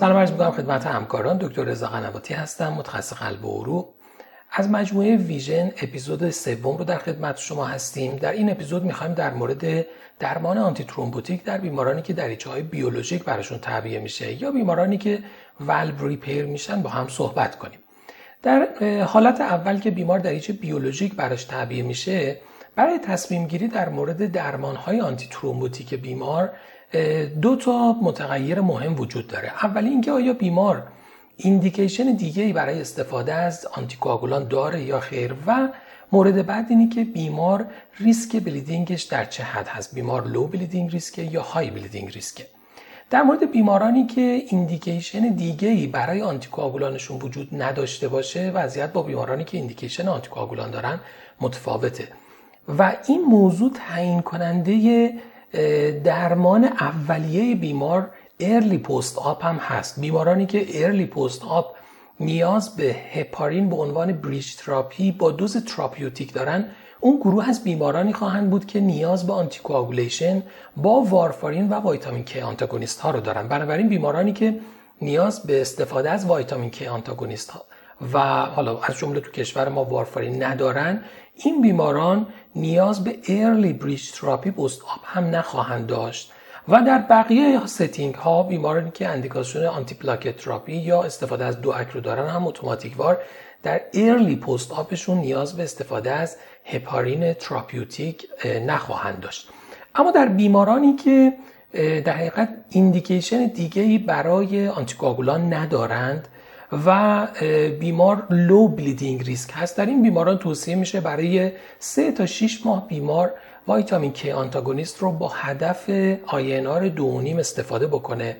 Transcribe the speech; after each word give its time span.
سلام 0.00 0.16
عرض 0.16 0.30
می‌کنم 0.30 0.50
خدمت 0.50 0.86
همکاران. 0.86 1.38
دکتر 1.38 1.64
رضا 1.64 1.86
قنواتی 1.86 2.34
هستم 2.34 2.72
متخصص 2.72 3.12
قلب 3.12 3.44
و 3.44 3.60
عروق. 3.62 3.88
از 4.52 4.70
مجموعه 4.70 5.16
Vision 5.16 5.72
اپیزود 5.82 6.30
سوم 6.30 6.76
رو 6.76 6.84
در 6.84 6.98
خدمت 6.98 7.38
شما 7.38 7.64
هستیم. 7.64 8.16
در 8.16 8.32
این 8.32 8.50
اپیزود 8.50 8.84
می‌خوایم 8.84 9.14
در 9.14 9.34
مورد 9.34 9.86
درمان 10.18 10.58
antithrombotic 10.58 11.44
در 11.44 11.58
بیمارانی 11.58 12.02
که 12.02 12.12
دریچه 12.12 12.50
های 12.50 12.62
بیولوژیک 12.62 13.24
براشون 13.24 13.58
تعبیه 13.58 13.98
میشه 14.00 14.42
یا 14.42 14.50
بیمارانی 14.50 14.98
که 14.98 15.18
valve 15.60 16.08
repair 16.08 16.44
میشن 16.44 16.82
با 16.82 16.90
هم 16.90 17.08
صحبت 17.08 17.58
کنیم. 17.58 17.78
در 18.42 18.68
حالت 19.04 19.40
اول 19.40 19.80
که 19.80 19.90
بیمار 19.90 20.18
دریچه 20.18 20.52
بیولوژیک 20.52 21.14
براش 21.14 21.44
تعبیه 21.44 21.82
میشه 21.82 22.36
برای 22.76 22.98
تصمیم 22.98 23.46
گیری 23.46 23.68
در 23.68 23.88
مورد 23.88 24.32
درمان 24.32 24.76
های 24.76 25.00
antithrombotic 25.00 25.94
بیمار 25.94 26.52
دو 27.42 27.56
تا 27.56 27.92
متغیر 27.92 28.60
مهم 28.60 29.00
وجود 29.00 29.26
داره. 29.26 29.64
اولی 29.64 29.88
اینکه 29.88 30.12
آیا 30.12 30.32
بیمار 30.32 30.82
indication 31.36 32.12
دیگه 32.12 32.42
ای 32.42 32.52
برای 32.52 32.80
استفاده 32.80 33.34
از 33.34 33.66
آنتیکواگولان 33.66 34.48
داره 34.48 34.82
یا 34.82 35.00
خیر 35.00 35.34
و 35.46 35.68
مورد 36.12 36.46
بعد 36.46 36.66
اینی 36.68 36.88
که 36.88 37.04
بیمار 37.04 37.66
ریسک 37.98 38.36
bleeding 38.44 38.90
ش 38.90 39.02
در 39.02 39.24
چه 39.24 39.42
حد 39.42 39.68
هست؟ 39.68 39.94
بیمار 39.94 40.26
low 40.26 40.46
bleeding 40.46 40.90
risk 40.90 41.16
ه 41.16 41.22
یا 41.22 41.42
high 41.42 41.70
bleeding 41.70 42.12
risk 42.12 42.35
ه؟ 42.35 42.46
در 43.10 43.22
مورد 43.22 43.50
بیمارانی 43.50 44.06
که 44.06 44.42
indication 44.48 45.28
دیگه 45.28 45.68
ای 45.68 45.86
برای 45.86 46.22
آنتیکواگولانشون 46.22 47.18
وجود 47.18 47.62
نداشته 47.62 48.08
باشه 48.08 48.50
وضعیت 48.50 48.92
با 48.92 49.02
بیمارانی 49.02 49.44
که 49.44 49.58
indication 49.58 50.08
آنتیکواگولان 50.08 50.70
دارن 50.70 51.00
متفاوته. 51.40 52.08
و 52.78 52.96
این 53.06 53.24
موضوع 53.24 53.70
تعیین 53.74 54.22
کننده 54.22 55.12
درمان 56.04 56.64
اولیه 56.64 57.54
بیمار 57.54 58.10
early 58.40 58.78
post-op 58.78 59.44
هم 59.44 59.56
هست. 59.56 60.00
بیمارانی 60.00 60.46
که 60.46 60.84
early 60.84 61.06
post-op 61.06 61.74
نیاز 62.20 62.76
به 62.76 62.96
هپارین 63.12 63.68
به 63.68 63.76
عنوان 63.76 64.12
bridge 64.12 64.54
therapy 64.54 65.12
با 65.12 65.30
دوز 65.30 65.64
therapeutic 65.64 66.32
دارن 66.32 66.64
اون 67.00 67.16
گروه 67.16 67.48
از 67.48 67.64
بیمارانی 67.64 68.12
خواهند 68.12 68.50
بود 68.50 68.66
که 68.66 68.80
نیاز 68.80 69.26
به 69.26 69.32
anticoagulation 69.32 70.42
با 70.76 71.00
وارفارین 71.00 71.68
و 71.68 71.90
vitamin 71.90 72.24
K 72.24 72.36
antagonist 72.36 73.00
ها 73.00 73.10
رو 73.10 73.20
دارن. 73.20 73.48
بنابراین 73.48 73.88
بیمارانی 73.88 74.32
که 74.32 74.60
نیاز 75.02 75.42
به 75.42 75.60
استفاده 75.60 76.10
از 76.10 76.30
vitamin 76.30 76.70
K 76.70 76.82
antagonist 76.82 77.50
ها 77.50 77.64
و 78.12 78.18
حالا 78.46 78.78
از 78.78 78.96
جمله 78.98 79.20
تو 79.20 79.30
کشور 79.30 79.68
ما 79.68 79.84
وارفارین 79.84 80.42
ندارن 80.42 81.04
این 81.44 81.62
بیماران 81.62 82.26
نیاز 82.56 83.04
به 83.04 83.18
early 83.28 83.72
bridge 83.72 84.10
therapy 84.10 84.50
post-op 84.50 85.00
هم 85.04 85.24
نخواهند 85.24 85.86
داشت 85.86 86.32
و 86.68 86.82
در 86.82 86.98
بقیه 86.98 87.66
setting 87.66 88.14
ها 88.14 88.42
بیمارانی 88.42 88.90
که 88.90 89.08
اندیکاسیون 89.08 89.64
antiplatelet 89.64 90.36
therapy 90.36 90.72
یا 90.72 91.02
استفاده 91.02 91.44
از 91.44 91.60
DOAC 91.60 91.74
رو 91.94 92.00
دارن 92.00 92.28
هم 92.28 92.46
اتوماتیک 92.46 92.98
وار 92.98 93.18
در 93.62 93.80
early 93.94 94.36
post-op 94.36 94.72
شون 94.72 95.18
نیاز 95.18 95.56
به 95.56 95.62
استفاده 95.62 96.12
از 96.12 96.36
هپارین 96.64 97.32
therapeutic 97.32 98.26
نخواهند 98.66 99.20
داشت. 99.20 99.48
اما 99.94 100.10
در 100.10 100.28
بیمارانی 100.28 100.96
که 100.96 101.32
در 102.04 102.12
حقیقت 102.12 102.48
indication 102.70 103.46
دیگه 103.46 103.98
برای 103.98 104.68
آنتیکواگولان 104.68 105.54
ندارند 105.54 106.28
و 106.86 107.26
بیمار 107.80 108.26
low 108.30 108.68
bleeding 108.68 109.22
risk 109.22 109.50
هست. 109.54 109.76
در 109.76 109.86
این 109.86 110.02
بیماران 110.02 110.38
توصیه 110.38 110.74
میشه 110.74 111.00
برای 111.00 111.52
3 111.78 112.12
تا 112.12 112.26
6 112.26 112.66
ماه 112.66 112.88
بیمار 112.88 113.32
vitamin 113.68 114.12
K 114.14 114.26
antagonist 114.26 114.98
رو 114.98 115.12
با 115.12 115.28
هدف 115.28 115.90
INR 116.26 116.88
دونیم 116.88 117.38
استفاده 117.38 117.86
بکنه. 117.86 118.36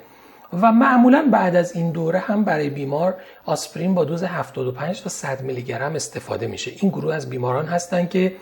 و 0.63 0.73
معمولا 0.73 1.29
بعد 1.33 1.57
از 1.57 1.77
این 1.77 1.91
دوره 1.91 2.19
هم 2.19 2.45
برای 2.45 2.71
بیمار 2.71 3.15
آسپرین 3.47 3.95
با 3.95 4.05
دوز 4.05 4.23
75 4.23 5.03
تا 5.03 5.09
100 5.09 5.43
میلی 5.43 5.63
گرم 5.63 5.95
استفاده 5.95 6.47
میشه. 6.47 6.73
این 6.81 6.91
گروه 6.91 7.15
از 7.15 7.31
بیماران 7.31 7.67
هستن 7.67 8.07
که 8.07 8.33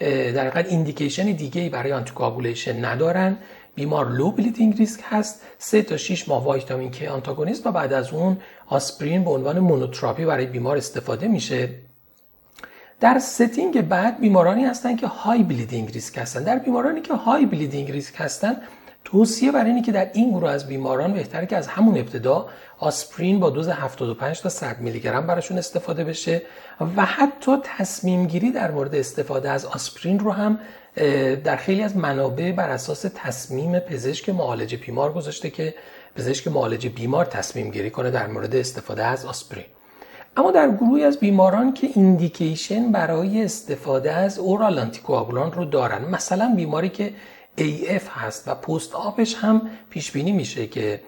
در 0.00 0.48
حقیقت 0.48 0.72
indication 0.72 1.32
دیگه 1.32 1.60
ای 1.60 1.68
برای 1.68 1.92
anticoagulation 1.92 2.84
ندارن. 2.84 3.36
بیمار 3.74 4.10
low 4.10 4.30
bleeding 4.30 4.76
risk 4.78 5.00
هست. 5.04 5.42
3 5.58 5.82
تا 5.82 5.96
6 5.96 6.28
ماه 6.28 6.50
vitamin 6.50 6.92
K 6.92 7.02
antagonist 7.02 7.66
و 7.66 7.72
بعد 7.72 7.92
از 7.92 8.12
اون 8.12 8.36
آسپرین 8.66 9.24
به 9.24 9.30
عنوان 9.30 9.58
monotherapy 9.58 10.24
برای 10.24 10.46
بیمار 10.46 10.76
استفاده 10.76 11.28
میشه. 11.28 11.68
در 13.00 13.18
setting 13.18 13.80
بعد 13.80 14.20
بیمارانی 14.20 14.64
هستن 14.64 14.96
که 14.96 15.06
high 15.06 15.42
bleeding 15.42 15.92
risk 15.92 16.18
هستن. 16.18 16.42
در 16.42 16.58
بیمارانی 16.58 17.00
که 17.00 17.14
high 17.14 17.46
bleeding 17.46 17.90
risk 17.90 18.14
هستن 18.18 18.56
توصیه 19.04 19.52
برای 19.52 19.70
اینه 19.70 19.82
که 19.82 19.92
در 19.92 20.10
این 20.14 20.30
گروه 20.30 20.50
از 20.50 20.68
بیماران 20.68 21.12
بهتره 21.12 21.46
که 21.46 21.56
از 21.56 21.66
همون 21.66 21.98
ابتدا 21.98 22.48
آسپرین 22.78 23.40
با 23.40 23.50
دوز 23.50 23.68
75 23.68 24.40
تا 24.40 24.48
100 24.48 24.80
میلی 24.80 25.00
گرم 25.00 25.26
براشون 25.26 25.58
استفاده 25.58 26.04
بشه 26.04 26.42
و 26.96 27.04
حتی 27.04 27.56
تصمیم 27.62 28.26
گیری 28.26 28.50
در 28.50 28.70
مورد 28.70 28.94
استفاده 28.94 29.50
از 29.50 29.66
آسپرین 29.66 30.18
رو 30.18 30.30
هم 30.30 30.58
در 31.44 31.56
خیلی 31.56 31.82
از 31.82 31.96
منابع 31.96 32.52
بر 32.52 32.70
اساس 32.70 33.06
تصمیم 33.14 33.78
پزشک 33.78 34.28
معالج 34.28 34.74
بیمار 34.74 35.12
گذاشته 35.12 35.50
که 35.50 35.74
پزشک 36.16 36.48
معالج 36.48 36.86
بیمار 36.86 37.24
تصمیم 37.24 37.70
گیری 37.70 37.90
کنه 37.90 38.10
در 38.10 38.26
مورد 38.26 38.56
استفاده 38.56 39.04
از 39.04 39.26
آسپرین. 39.26 39.64
اما 40.36 40.50
در 40.50 40.70
گروهی 40.70 41.04
از 41.04 41.18
بیماران 41.18 41.74
که 41.74 41.88
indication 41.94 42.92
برای 42.92 43.44
استفاده 43.44 44.12
از 44.12 44.38
oral 44.38 44.78
anticoagulant 44.78 45.52
رو 45.52 45.64
دارن 45.64 46.04
مثلا 46.04 46.52
بیماری 46.56 46.88
که 46.88 47.12
AF 47.58 48.08
هست 48.10 48.48
و 48.48 48.54
post-op 48.54 48.94
ش 48.94 49.34
هم 49.34 49.70
پیش 49.90 50.12
بینی 50.12 50.32
میشه 50.32 50.66
که 50.66 51.00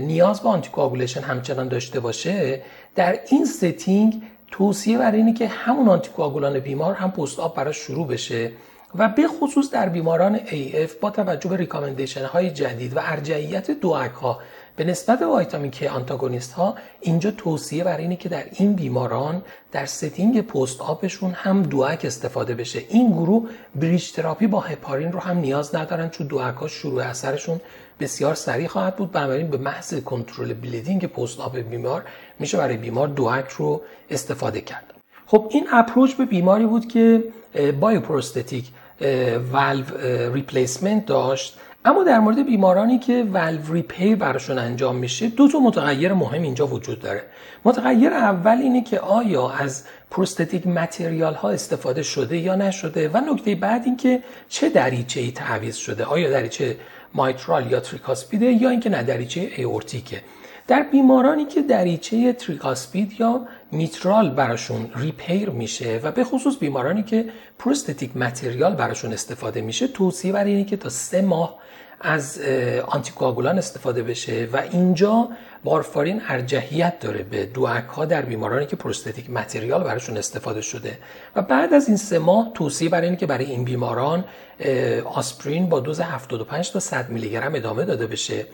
نیاز 0.00 0.40
به 0.40 0.48
anticoagulation 0.48 1.20
همچنان 1.20 1.68
داشته 1.68 2.00
باشه. 2.00 2.62
در 2.94 3.20
این 3.30 3.44
setting 3.44 4.22
توصیه 4.50 4.98
برای 4.98 5.18
اینه 5.18 5.34
که 5.34 5.48
همون 5.48 5.88
آنتیکواگولان 5.88 6.58
بیمار 6.58 6.94
هم 6.94 7.10
post-op 7.10 7.56
براش 7.56 7.76
شروع 7.76 8.06
بشه 8.06 8.52
و 8.94 9.08
به 9.08 9.28
خصوص 9.28 9.70
در 9.70 9.88
بیماران 9.88 10.38
AF 10.38 10.92
با 11.00 11.10
توجه 11.10 11.50
به 11.50 11.56
recommendation 11.56 12.24
های 12.24 12.50
جدید 12.50 12.96
و 12.96 13.00
ارجحیت 13.02 13.70
DOAC 13.70 14.10
ها 14.10 14.40
به 14.78 14.84
نسبت 14.84 15.22
vitamin 15.22 15.72
K 15.72 15.82
antagonist 15.82 16.52
ها 16.52 16.74
اینجا 17.00 17.30
توصیه 17.30 17.84
برای 17.84 18.02
اینه 18.02 18.16
که 18.16 18.28
در 18.28 18.44
این 18.52 18.72
بیماران 18.72 19.42
در 19.72 19.86
setting 19.86 20.40
post-op 20.40 20.80
شون 20.80 21.30
هم 21.30 21.62
DOAC 21.62 22.00
استفاده 22.04 22.54
بشه. 22.54 22.82
این 22.88 23.12
گروه 23.12 23.48
bridge 23.74 24.12
therapy 24.12 24.46
با 24.46 24.60
هپارین 24.60 25.12
رو 25.12 25.20
هم 25.20 25.38
نیاز 25.38 25.74
ندارن 25.74 26.08
چون 26.08 26.26
DOAC 26.26 26.54
ها 26.54 26.68
شروع 26.68 27.02
اثرشون 27.02 27.60
بسیار 28.00 28.34
سریع 28.34 28.66
خواهد 28.66 28.96
بود. 28.96 29.12
بنابراین 29.12 29.50
به 29.50 29.58
محض 29.58 29.94
کنترل 29.94 30.54
bleeding 30.54 31.06
post-op 31.06 31.56
بیمار 31.56 32.04
میشه 32.38 32.58
برای 32.58 32.76
بیمار 32.76 33.08
DOAC 33.08 33.48
رو 33.48 33.82
استفاده 34.10 34.60
کرد. 34.60 34.94
خب 35.26 35.50
این 35.50 35.66
approach 35.72 36.14
به 36.14 36.24
بیماری 36.24 36.66
بود 36.66 36.88
که 36.88 37.24
bioprosthetic 37.80 38.64
valve 39.52 39.84
replacement 40.34 41.06
داشت. 41.06 41.58
اما 41.84 42.04
در 42.04 42.18
مورد 42.18 42.46
بیمارانی 42.46 42.98
که 42.98 43.26
valve 43.32 43.72
repair 43.72 44.16
براشون 44.16 44.58
انجام 44.58 44.96
میشه 44.96 45.28
دو 45.28 45.48
تا 45.48 45.58
متغیر 45.58 46.12
مهم 46.12 46.42
اینجا 46.42 46.66
وجود 46.66 47.00
داره. 47.00 47.22
متغیر 47.64 48.12
اول 48.12 48.58
اینه 48.58 48.82
که 48.84 49.00
آیا 49.00 49.50
از 49.50 49.84
prosthetic 50.10 50.66
material 50.66 51.34
ها 51.34 51.50
استفاده 51.50 52.02
شده 52.02 52.38
یا 52.38 52.54
نشده 52.54 53.08
و 53.08 53.16
نکته 53.32 53.54
بعد 53.54 53.82
این 53.84 53.96
که 53.96 54.22
چه 54.48 54.68
دریچه 54.68 55.20
ای 55.20 55.32
تعویض 55.32 55.76
شده؟ 55.76 56.04
آیا 56.04 56.30
دریچه 56.30 56.76
mitral 57.14 57.70
یا 57.70 57.80
tricuspid 57.80 58.39
ه 58.39 58.46
یا 58.46 58.70
اینکه 58.70 58.90
نه 58.90 59.02
دریچه 59.02 59.50
aortic 59.56 60.13
ه 60.13 60.22
در 60.68 60.82
بیمارانی 60.82 61.44
که 61.44 61.62
دریچه 61.62 62.32
tricuspid 62.32 63.20
یا 63.20 63.46
میترال 63.72 64.30
براشون 64.30 64.90
repair 64.96 65.50
میشه 65.50 66.00
و 66.02 66.12
به 66.12 66.24
خصوص 66.24 66.58
بیمارانی 66.58 67.02
که 67.02 67.24
پروستتیک 67.58 68.16
متریال 68.16 68.74
براشون 68.74 69.12
استفاده 69.12 69.60
میشه 69.60 69.88
توصیه 69.88 70.32
بر 70.32 70.44
اینه 70.44 70.64
که 70.64 70.76
تا 70.76 70.88
سه 70.88 71.22
ماه 71.22 71.58
از 72.00 72.40
آنتیکواگولان 72.86 73.58
استفاده 73.58 74.02
بشه 74.02 74.48
و 74.52 74.62
اینجا 74.72 75.28
وارفارین 75.64 76.22
ارجحیت 76.28 77.00
داره 77.00 77.22
به 77.22 77.46
دوک 77.46 77.84
ها 77.84 78.04
در 78.04 78.22
بیمارانی 78.22 78.66
که 78.66 78.76
پروستتیک 78.76 79.30
متریال 79.30 79.84
براشون 79.84 80.16
استفاده 80.16 80.60
شده. 80.60 80.98
و 81.36 81.42
بعد 81.42 81.74
از 81.74 81.88
این 81.88 81.96
سه 81.96 82.18
ماه 82.18 82.50
توصیه 82.54 82.88
برای 82.88 83.06
اینه 83.06 83.16
که 83.16 83.26
برای 83.26 83.44
این 83.44 83.64
بیماران 83.64 84.24
آسپرین 85.04 85.68
با 85.68 85.80
دوز 85.80 86.00
75 86.00 86.72
تا 86.72 86.80
100 86.80 87.08
میلی 87.08 87.30
گرم 87.30 87.54
ادامه 87.54 87.84
داده 87.84 88.06
بشه. 88.06 88.46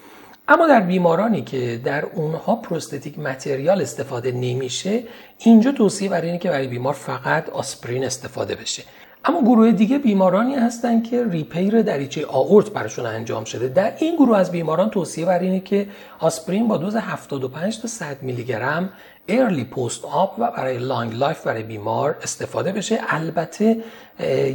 اما 0.49 0.67
در 0.67 0.81
بیمارانی 0.81 1.43
که 1.43 1.81
در 1.85 2.05
اونها 2.05 2.56
پروستتیک 2.56 3.19
متریال 3.19 3.82
استفاده 3.82 4.32
نمیشه 4.32 5.02
اینجا 5.38 5.73
توصیه 5.73 6.08
برای 6.08 6.26
اینه 6.26 6.38
که 6.38 6.50
برای 6.50 6.67
بیمار 6.67 6.94
فقط 6.94 7.49
آسپرین 7.49 8.05
استفاده 8.05 8.55
بشه. 8.55 8.82
اما 9.26 9.41
گروه 9.43 9.73
دیگه 9.73 9.99
بیمارانی 9.99 10.55
هستن 10.55 11.03
که 11.03 11.25
repair 11.25 11.82
دریچه 11.82 12.26
آئورت 12.26 12.70
براشون 12.71 13.06
انجام 13.06 13.44
شده. 13.44 13.69
در 13.69 13.93
این 13.99 14.17
گروه 14.17 14.38
از 14.38 14.53
بیماران 14.53 14.91
توصیه 14.91 15.25
بر 15.25 15.38
اینه 15.38 15.61
که 15.61 15.87
آسپرین 16.19 16.69
با 16.69 16.76
دوز 16.76 16.97
75 16.97 17.81
تا 17.81 17.88
100 17.88 18.23
میلی 18.23 18.44
گرم 18.44 18.91
early 19.28 19.64
post-op 19.64 20.34
و 20.38 20.50
برای 20.50 20.79
long 20.78 21.14
life 21.14 21.46
برای 21.47 21.62
بیمار 21.62 22.17
استفاده 22.23 22.73
بشه. 22.73 22.99
البته 23.09 23.76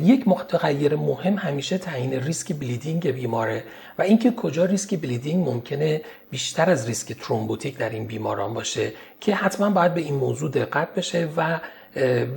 یک 0.04 0.28
متغیر 0.28 0.96
مهم 0.96 1.38
همیشه 1.38 1.78
تعیین 1.78 2.14
ریسک 2.14 2.54
bleeding 2.54 3.12
بیماره 3.12 3.64
و 4.00 4.02
اینکه 4.02 4.32
کجا 4.32 4.66
ریسک 4.66 5.02
bleeding 5.02 5.50
ممکنه 5.50 6.02
بیشتر 6.32 6.70
از 6.70 6.88
ریسک 6.88 7.14
thrombotic 7.14 7.78
در 7.78 7.90
این 7.90 8.06
بیماران 8.06 8.54
باشه 8.54 8.94
که 9.20 9.36
حتما 9.36 9.70
باید 9.70 9.94
به 9.94 10.02
این 10.02 10.16
موضوع 10.16 10.52
دقت 10.52 10.96
بشه 10.96 11.30
و 11.38 11.60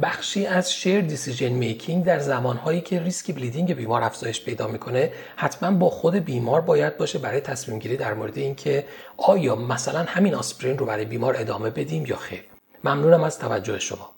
بخشی 0.03 0.47
از 0.47 0.73
shared 0.73 1.01
decision 1.01 1.49
making 1.49 2.05
در 2.05 2.19
زمانهایی 2.19 2.81
که 2.81 3.01
ریسک 3.01 3.35
bleeding 3.35 3.75
بیمار 3.75 4.03
افزایش 4.03 4.45
پیدا 4.45 4.67
می‌کنه 4.67 5.13
حتما 5.37 5.71
با 5.71 5.91
خود 5.91 6.15
بیمار 6.15 6.61
باید 6.61 6.97
باشه 6.97 7.19
برای 7.19 7.41
تصمیم 7.41 7.79
گیری 7.79 7.97
در 7.97 8.15
مورد 8.15 8.39
اینکه 8.39 8.85
آیا 9.17 9.57
مثلا 9.57 10.05
همین 10.09 10.35
آسپرین 10.35 10.79
رو 10.79 10.87
برای 10.87 11.05
بیمار 11.05 11.37
ادامه 11.37 11.71
بدیم 11.71 12.07
یا 12.07 12.17
خیر. 12.17 12.45
ممنونم 12.85 13.23
از 13.23 13.39
توجه 13.39 13.79
شما. 13.79 14.13